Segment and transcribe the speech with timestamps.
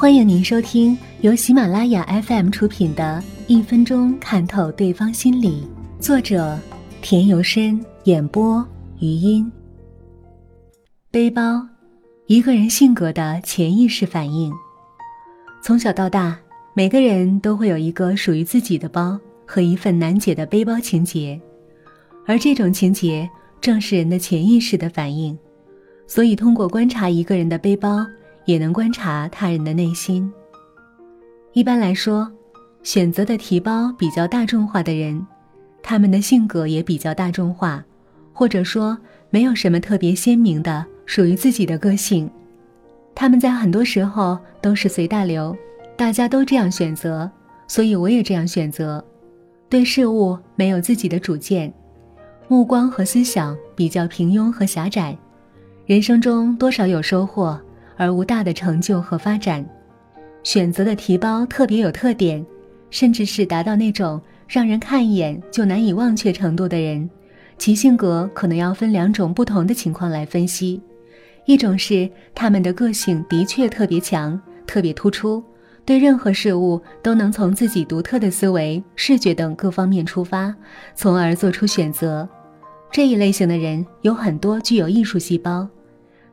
[0.00, 5.68] 欢迎您收听由喜马拉雅 FM 出品的《一分钟看透对方心理》，
[6.02, 6.58] 作者
[7.02, 8.66] 田由深，演播
[8.98, 9.52] 余音。
[11.10, 11.62] 背包，
[12.24, 14.50] 一个人性格的潜意识反应。
[15.62, 16.38] 从小到大，
[16.72, 21.38] 每个人都会有一个属于自己的包和一份难解的背包情节，
[22.26, 23.28] 而这种情节
[23.60, 25.38] 正是人的潜意识的反应。
[26.06, 28.06] 所以，通过观察一个人的背包，
[28.50, 30.28] 也能观察他人的内心。
[31.52, 32.28] 一般来说，
[32.82, 35.24] 选择的提包比较大众化的人，
[35.80, 37.84] 他们的性格也比较大众化，
[38.32, 38.98] 或者说
[39.30, 42.28] 没有什么特别鲜明的属于自己的个性。
[43.14, 45.56] 他们在很多时候都是随大流，
[45.96, 47.30] 大家都这样选择，
[47.68, 49.04] 所以我也这样选择。
[49.68, 51.72] 对事物没有自己的主见，
[52.48, 55.16] 目光和思想比较平庸和狭窄。
[55.86, 57.60] 人生中多少有收获，
[58.00, 59.62] 而无大的成就和发展。
[60.42, 62.42] 选择的提包特别有特点，
[62.88, 67.10] 甚至是达到那种让人看一眼就难以忘却程度的人，
[67.58, 70.80] 其性格可能要分两种不同的情况来分析：
[71.44, 75.44] 一种是他们的个性的确特别强、特别突出，
[75.84, 80.54] 对任何事物都能从自己独特的思维、视觉等各方面出发，
[80.94, 82.26] 从而做出选择。
[82.90, 85.68] 这一类型的人有很多具有艺术细胞。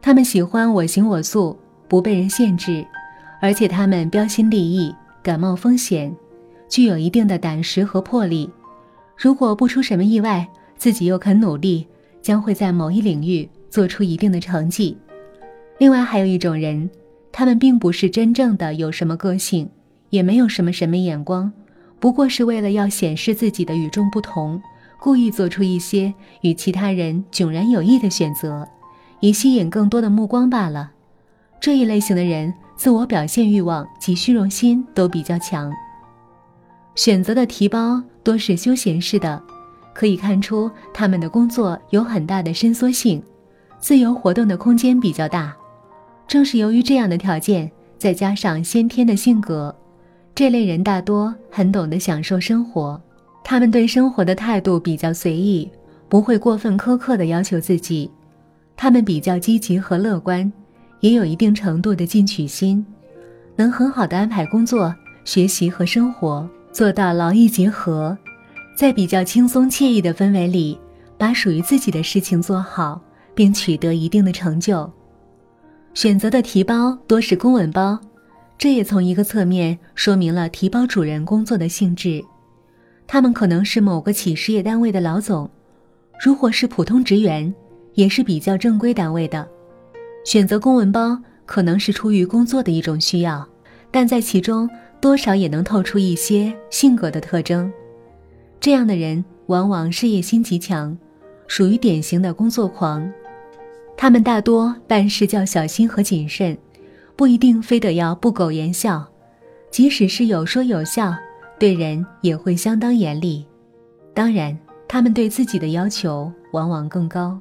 [0.00, 1.56] 他们喜欢我行我素，
[1.88, 2.86] 不被人限制，
[3.40, 6.14] 而且他们标新立异，敢冒风险，
[6.68, 8.48] 具有一定的胆识和魄力。
[9.16, 11.86] 如果不出什么意外，自己又肯努力，
[12.22, 14.96] 将会在某一领域做出一定的成绩。
[15.78, 16.88] 另外还有一种人，
[17.32, 19.68] 他们并不是真正的有什么个性，
[20.10, 21.52] 也没有什么审美眼光，
[21.98, 24.60] 不过是为了要显示自己的与众不同，
[25.00, 28.66] 故意做出一些与其他人迥然有异的选择。
[29.20, 30.92] 以吸引更多的目光罢了。
[31.60, 35.72] 这一类型的人，自我表现欲望及虚荣心都比较强。
[36.94, 39.42] 选择的提包多是休闲式的，
[39.94, 43.22] 可以看出他们的工作有很大的伸缩性，
[43.78, 45.54] 自由活动的空间比较大。
[46.28, 49.74] 正是由于这样的条件，再加上先天的性格，
[50.34, 53.00] 这类人大多很懂得享受生活。
[53.44, 55.70] 他们对生活的态度比较随意，
[56.08, 58.10] 不会过分苛刻地要求自己。
[58.76, 60.52] 他们比较积极和乐观，
[61.00, 62.84] 也有一定程度的进取心，
[63.56, 64.94] 能很好的安排工作、
[65.24, 68.16] 学习和生活，做到劳逸结合，
[68.76, 70.78] 在比较轻松惬意的氛围里，
[71.16, 73.00] 把属于自己的事情做好，
[73.34, 74.90] 并取得一定的成就。
[75.94, 77.98] 选择的提包多是公文包，
[78.58, 82.22] 这也从一个侧面说明了提包主人工作的性质。
[83.06, 85.48] 他们可能是某个企事业单位的老总，
[86.20, 87.54] 如果是普通职员。
[87.96, 89.46] 也是比较正规单位的，
[90.24, 93.44] 选择公文包可能是出于工作的一种需要，
[93.90, 94.70] 但在其中
[95.00, 97.72] 多少也能透出一些性格的特征。
[98.60, 100.96] 这样的人往往事业心极强，
[101.48, 103.10] 属于典型的工作狂。
[103.96, 106.56] 他们大多办事较小心和谨慎，
[107.16, 109.06] 不一定非得要不苟言笑，
[109.70, 111.14] 即使是有说有笑，
[111.58, 113.46] 对人也会相当严厉。
[114.12, 117.40] 当然，他们对自己的要求往往更高。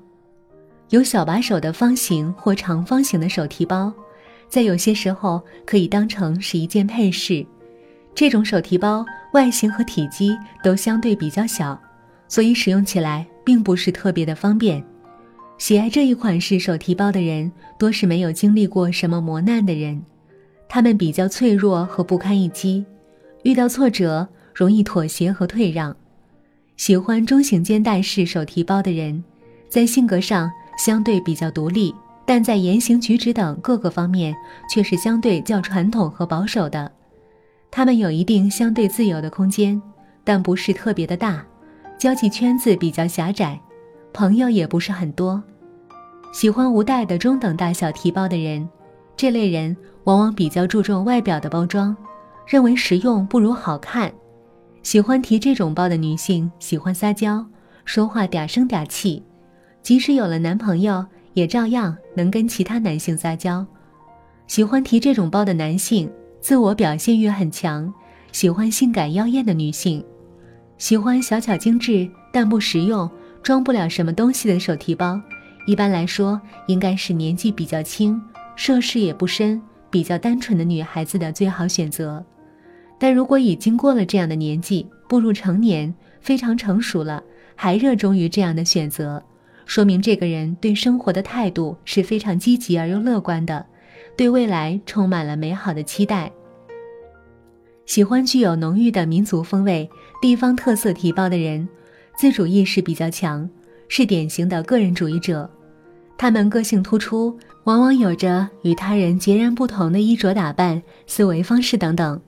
[0.90, 3.91] 有小把手的方形或长方形的手提包，
[4.47, 7.46] 在有些时候可以当成是一件配饰。
[8.13, 9.03] 这种手提包
[9.34, 11.79] 外形和体积都相对比较小，
[12.28, 14.81] 所以使用起来并不是特别的方便。
[15.57, 20.01] 喜爱这一款式手提包的人，多是没有经历过什么磨难的人，
[20.69, 22.85] 他们比较脆弱和不堪一击，
[23.44, 25.95] 遇到挫折容易妥协和退让。
[26.78, 29.24] 喜欢中型肩带式手提包的人，
[29.68, 30.51] 在性格上。
[30.78, 31.94] 相对比较独立，
[32.25, 34.36] 但在言行举止等各个方面
[34.69, 36.91] 却是相对较传统和保守的。
[37.72, 39.81] 他们有一定相对自由的空间，
[40.24, 41.46] 但不是特别的大，
[41.97, 43.59] 交际圈子比较狭窄，
[44.13, 45.41] 朋友也不是很多。
[46.31, 48.68] 喜欢无带的中等大小提包的人，
[49.18, 49.75] 这类人
[50.06, 51.95] 往往比较注重外表的包装，
[52.45, 54.12] 认为实用不如好看。
[54.83, 57.45] 喜欢提这种包的女性喜欢撒娇，
[57.86, 59.24] 说话嗲声嗲气。
[59.86, 61.06] 即使有了男朋友，
[61.36, 63.64] 也照样能跟其他男性撒娇。
[64.48, 66.10] 喜欢提这种包的男性，
[66.42, 67.94] 自我表现欲很强，
[68.32, 70.04] 喜欢性感妖艳的女性，
[70.80, 73.08] 喜欢小巧精致但不实用、
[73.44, 75.22] 装不了什么东西的手提包。
[75.68, 78.20] 一般来说，应该是年纪比较轻、
[78.56, 79.62] 涉世也不深、
[79.92, 82.26] 比较单纯的女孩子的最好选择。
[82.98, 87.22] 但如果已经过了这样的年纪，步入成年，非常成熟了，
[87.56, 89.24] 还热衷于这样的选择。
[89.65, 93.65] 说明这个人对生活的态度是非常积极而又乐观的，
[94.15, 96.31] 对未来充满了美好的期待。
[97.85, 99.89] 喜欢具有浓郁的民族风味、
[100.21, 101.67] 地方特色提包的人，
[102.15, 103.47] 自主意识比较强，
[103.88, 105.50] 是典型的个人主义者。
[106.17, 112.19] 他们个性突出，往往有着与他人截然不同的衣着打扮、思维方式等等，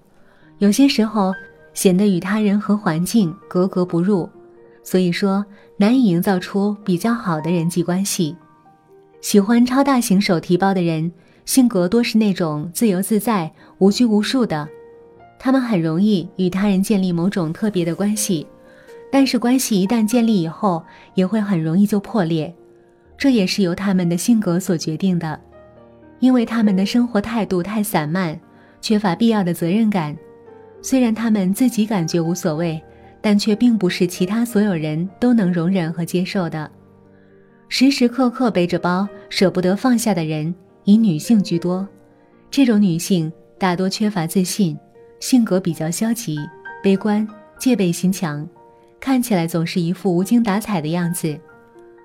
[0.58, 1.34] 有些时候
[1.74, 4.30] 显得与他人和环境格格不入，
[4.88, 5.46] 所以说
[5.76, 8.34] 难以营造出比较好的人际关系。
[9.20, 11.12] 喜欢超大型手提包的人，
[11.44, 14.66] 性格多是那种自由自在、无拘无束的。
[15.38, 18.48] 他们很容易与他人建立某种特别的关系，
[19.12, 20.82] 但是关系一旦建立以后，
[21.16, 22.56] 也会很容易就破裂，
[23.18, 25.38] 这也是由他们的性格所决定的。
[26.20, 28.40] 因为他们的生活态度太散漫，
[28.80, 30.18] 缺乏必要的责任感。
[30.82, 32.82] 虽然他们自己感觉无所谓，
[33.28, 36.72] 但却并不是其他所有人都能容忍和接受的。
[37.68, 41.86] 时时刻刻背着包，舍不得放下的人，以女性居多。
[42.50, 43.30] 这种女性
[43.60, 44.80] 大多缺乏自信。
[45.20, 46.38] 性格比较消极、
[46.82, 47.28] 悲观、
[47.60, 48.48] 戒备心强，
[48.98, 51.38] 看起来总是一副无精打采的样子。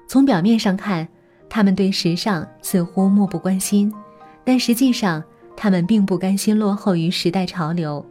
[0.08, 1.06] 从表面上看，
[1.48, 3.94] 他们对时尚似乎漠不关心，
[4.42, 5.22] 但实际上，
[5.56, 8.04] 他们并不甘心落后于时代潮流，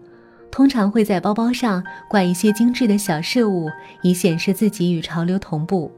[0.51, 3.69] 通常会在包包上挂一些精致的小饰物，
[4.03, 5.89] 以显示自己与潮流同步。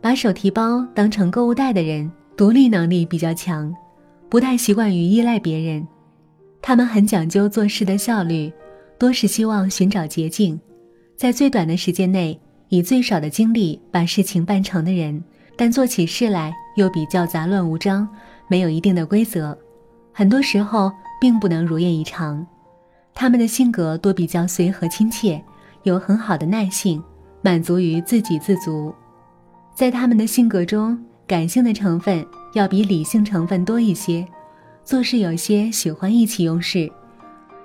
[0.00, 3.74] 把手提包当成购物袋的人，独立能力比较强，
[4.28, 5.86] 不太习惯于依赖别人。
[6.60, 8.52] 他们很讲究做事的效率，
[8.98, 10.58] 多是希望寻找捷径，
[11.16, 15.22] 在最短的时间内以最少的精力把事情办成的人，
[15.56, 18.08] 但做起事来又比较杂乱无章，
[18.46, 19.56] 没有一定的规则，
[20.12, 20.90] 很多时候
[21.20, 22.46] 并不能如愿以偿。
[23.14, 25.42] 他们的性格多比较随和亲切，
[25.82, 27.02] 有很好的耐性，
[27.40, 28.92] 满足于自给自足。
[29.74, 32.24] 在他们的性格中，感性的成分
[32.54, 34.26] 要比理性成分多一些。
[34.84, 36.90] 做事有些喜欢意气用事，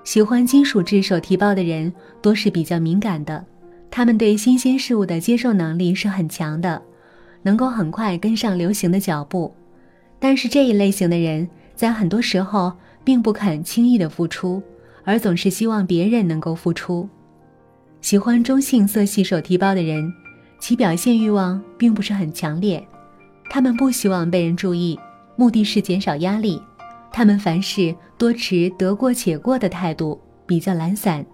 [0.03, 1.91] 喜欢金属制手提包的人
[2.21, 3.43] 多是比较敏感的，
[3.89, 6.79] 他们对新鲜事物的接受能力是很强的，
[7.41, 9.51] 能够很快跟上流行的脚步。
[10.19, 12.71] 但是这一类型的人在很多时候
[13.03, 14.61] 并不肯轻易的付出，
[15.07, 17.07] 而总是希望别人能够付出。
[18.01, 20.13] 喜欢中性色系手提包的人，
[20.59, 22.85] 其表现欲望并不是很强烈，
[23.49, 24.99] 他们不希望被人注意，
[25.37, 26.61] 目的是减少压力。
[27.09, 31.25] 他们凡事多持得过且过的态度，比较懒散，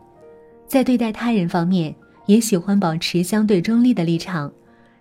[0.68, 1.94] 在对待他人方面
[2.28, 4.54] 也喜欢保持相对中立的立场，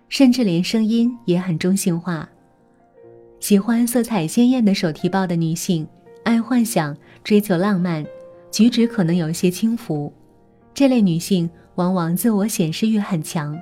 [0.09, 2.27] 甚至连声音也很中性化。
[3.39, 5.87] 喜欢色彩鲜艳的手提包的女性，
[6.23, 8.03] 爱幻想，追求浪漫，
[8.53, 10.13] 举止可能有些轻浮。
[10.75, 13.59] 这类女性往往自我显示欲很强，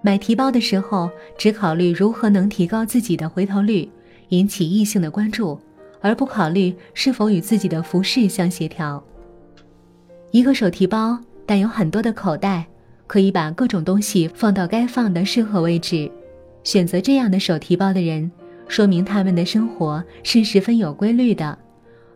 [0.00, 3.86] 买提包的时候只考虑如何能提高自己的回头率，
[4.30, 5.60] 引起异性的关注。
[6.00, 9.02] 而不考虑是否与自己的服饰相协调。
[10.32, 12.66] 一个手提包带有很多的口袋，
[13.06, 16.10] 可以把各种东西放到该放的适合位置。
[16.62, 18.30] 选择这样的手提包的人，
[18.68, 21.58] 说明他们的生活是十分有规律的，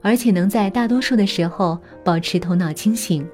[0.00, 3.26] 而且能在大多数的时候保持头脑清醒，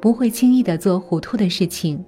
[0.00, 2.02] 不会轻易的做糊涂的事情。